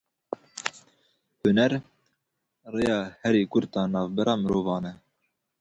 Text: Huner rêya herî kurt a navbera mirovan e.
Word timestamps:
Huner 1.43 1.71
rêya 2.73 2.99
herî 3.21 3.43
kurt 3.51 3.73
a 3.79 3.83
navbera 3.93 4.33
mirovan 4.43 4.83
e. 4.91 4.93